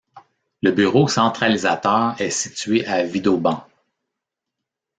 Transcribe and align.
Le 0.63 0.71
bureau 0.71 1.07
centralisateur 1.07 2.19
est 2.19 2.31
situé 2.31 2.83
à 2.87 3.03
Vidauban. 3.05 3.67